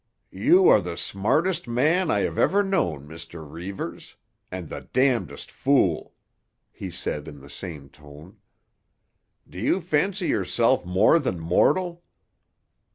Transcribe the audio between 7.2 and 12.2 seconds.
in the same tone. "Do you fancy yourself more than mortal?